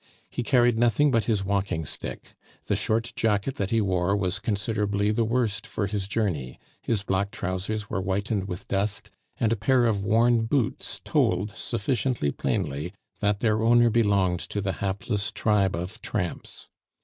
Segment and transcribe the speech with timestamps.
[0.31, 2.33] He carried nothing but his walking stick;
[2.65, 7.29] the short jacket that he wore was considerably the worst for his journey, his black
[7.29, 13.41] trousers were whitened with dust, and a pair of worn boots told sufficiently plainly that
[13.41, 16.67] their owner belonged to the hapless tribe of tramps.